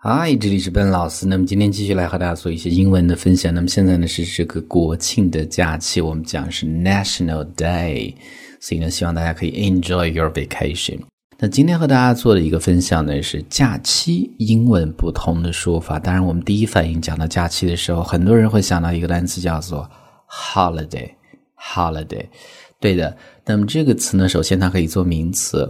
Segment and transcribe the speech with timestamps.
[0.00, 1.26] 嗨，这里是笨老师。
[1.26, 3.52] 那么今天继续来和大家做一些英文的分享。
[3.52, 8.14] 那么现在呢是这个国庆的假期，我们讲是 National Day，
[8.60, 11.00] 所以呢希望大家可以 enjoy your vacation。
[11.36, 15.98] 那今天和大家做的一个分享呢是假期英文不同的说法。
[15.98, 19.90] 当然，我们第一反应讲到假期的时候，很多人会想到一个单词叫做
[20.30, 22.24] holiday，holiday。
[22.78, 25.68] 对的，那么这个词呢，首先它可以做名词。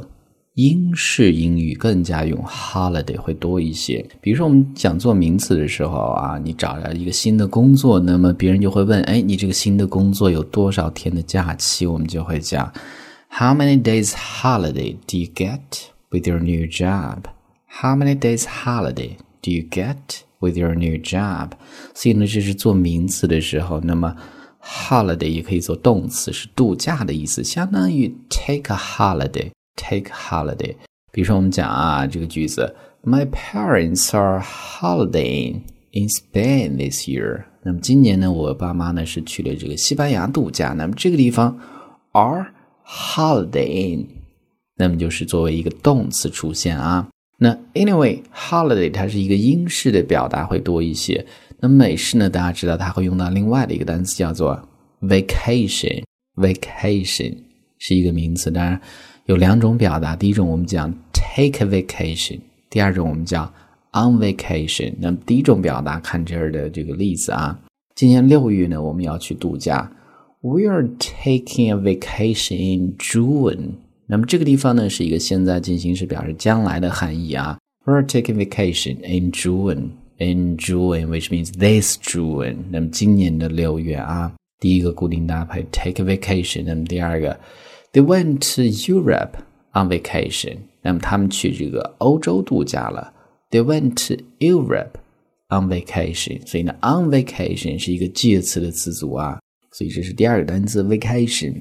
[0.58, 4.04] 英式英语更加用 holiday 会多一些。
[4.20, 11.86] 比如说，我们讲做名词的时候啊，你找了一个新的工作，那么别人就会问：哎，你这个新的工作有多少天的假期？
[11.86, 12.72] 我们就会讲
[13.30, 15.60] ：How many days holiday do you get
[16.10, 17.18] with your new job?
[17.68, 21.50] How many days holiday do you get with your new job?
[21.94, 24.12] 所以呢，这是做名词的时候，那么
[24.60, 29.50] holiday 也可以做动词，是度假的意思，相当于 take a holiday。
[29.78, 30.74] Take holiday。
[31.10, 37.44] 比如说，我们讲啊，这个句子，My parents are holidaying in Spain this year。
[37.62, 40.74] 那么今年呢，我爸妈呢是去了这个西班牙度假。
[40.74, 41.58] 那么这个地方
[42.12, 42.48] are
[42.86, 44.06] holidaying，
[44.76, 47.08] 那么就是作为一个动词出现啊。
[47.38, 51.24] 那 anyway，holiday 它是一个英式的表达会多一些。
[51.60, 54.60] 那美式呢，大家知道它会用到另外的一个单词叫做
[55.00, 56.02] vacation。
[56.36, 57.36] vacation
[57.78, 58.80] 是一个名词，当然。
[59.27, 63.45] 有两种表达，第一种我们讲 take a vacation，第二种我们叫
[63.93, 64.93] on vacation。
[64.99, 67.57] 那么第一种表达，看这儿的这个例子啊，
[67.95, 69.89] 今年六月呢，我们要去度假，
[70.41, 73.75] We are taking a vacation in June。
[74.07, 77.57] 那么这个地方呢，是一个现在进行时，表示将来的含义啊。
[77.85, 82.57] We are taking vacation in June，in June，which means this June。
[82.69, 87.39] 那么今年的六月啊，第一个固定搭配 take a vacation，那么第二个。
[87.98, 89.38] They went to Europe
[89.72, 90.58] on vacation。
[90.82, 93.12] 那么他们去这个欧洲度假了。
[93.50, 95.00] They went to Europe
[95.48, 96.46] on vacation。
[96.46, 99.40] 所以呢，on vacation 是一个介词的词组啊。
[99.72, 101.60] 所以这是第二个单词 vacation，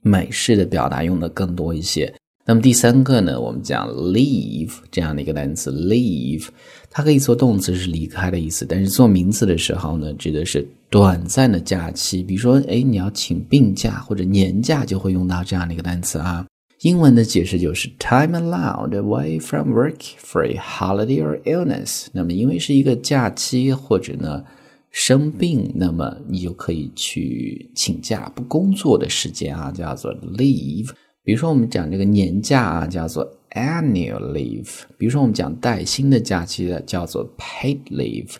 [0.00, 2.14] 美式的表达用的更多一些。
[2.46, 6.46] 那么第三个呢，我们讲 leave 这样的一个单词，leave
[6.90, 12.22] 它可以做动词是离开的意思，但是做名词的时候呢，指的是短暂的假期。
[12.22, 16.46] 比如说，哎，你要请病假或者年假，就会用到这样的一个单词啊。
[16.82, 22.08] 英文的解释就是 time allowed away from work for a holiday or illness。
[22.12, 24.44] 那么因为是一个假期或者呢
[24.90, 30.90] 生病，那么你就可以去请假不工作的时间啊，叫做 leave。
[31.24, 34.82] 比如说，我们讲这个年假啊，叫做 annual leave。
[34.98, 38.34] 比如说，我们讲带薪的假期的，叫做 paid leave。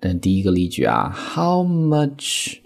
[0.00, 2.56] 那第一个例句啊，How much？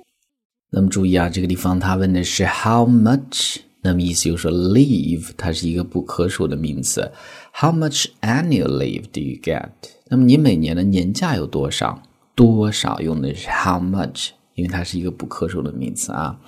[0.70, 3.58] 那么注意啊，这个地方他问的是 How much？
[3.82, 7.10] 那么意思就是说，leave 它是一个不可数的名词。
[7.52, 9.70] How much annual leave do you get？
[10.08, 12.00] 那么你每年的年假有多少？
[12.34, 14.30] 多少用的是 How much？
[14.54, 16.38] 因为它是一个不可数的名词啊。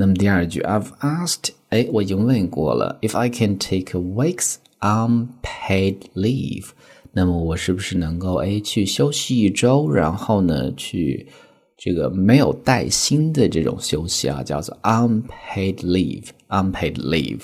[0.00, 6.66] 那么第二句，I've asked，哎，我已经问过了，if I can take a week's unpaid leave，
[7.10, 11.26] 那么我是不是能够哎去休息一周，然后呢去
[11.76, 17.40] 这个没有带薪的这种休息啊，叫做 unpaid leave，unpaid leave。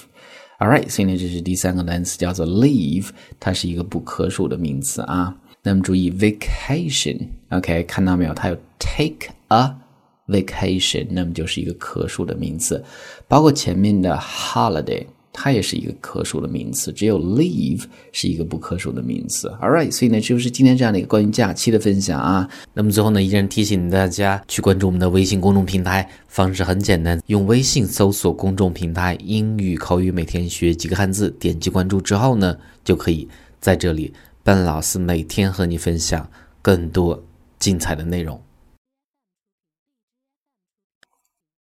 [0.60, 3.08] All right，所以呢这是第三个单词叫做 leave，
[3.40, 5.36] 它是一个不可数的名词啊。
[5.64, 8.32] 那么注意 vacation，OK，看到没有？
[8.32, 9.83] 它有 take a。
[10.28, 12.82] vacation，那么就是一个可数的名词，
[13.28, 19.48] 包括前面的 holiday，它也是一个可数的名词，只有 leave 是一个不可数的名词。
[19.60, 22.48] All right，所以呢，这就是今天这样的一个关于假期的分享啊。
[22.72, 33.28] 那么最后呢，依然提醒大家去关注我们的微信公众平台，方式很简单，用微信搜索公众平台“英语口语每天学几个汉字”，点击关注之后呢，就可以
[33.60, 36.26] 在这里，笨老师每天和你分享
[36.62, 37.22] 更多
[37.58, 38.40] 精彩的内容。